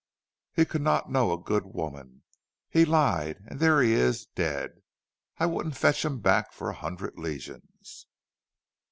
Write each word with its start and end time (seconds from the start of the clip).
He 0.51 0.65
could 0.65 0.81
not 0.81 1.11
know 1.11 1.31
a 1.31 1.37
good 1.39 1.63
woman. 1.63 2.23
He 2.71 2.85
lied 2.85 3.43
and 3.45 3.59
there 3.59 3.83
he 3.83 3.93
is 3.93 4.25
dead! 4.25 4.81
I 5.37 5.45
wouldn't 5.45 5.77
fetch 5.77 6.03
him 6.03 6.21
back 6.21 6.53
for 6.53 6.71
a 6.71 6.75
hundred 6.75 7.19
Legions!" 7.19 8.07